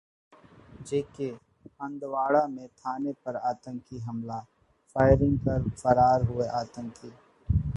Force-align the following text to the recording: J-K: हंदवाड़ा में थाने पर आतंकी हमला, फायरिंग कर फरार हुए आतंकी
J-K: 0.83 1.27
हंदवाड़ा 1.81 2.45
में 2.47 2.67
थाने 2.67 3.13
पर 3.25 3.35
आतंकी 3.35 3.99
हमला, 3.99 4.39
फायरिंग 4.95 5.37
कर 5.39 5.69
फरार 5.71 6.23
हुए 6.23 6.47
आतंकी 6.63 7.13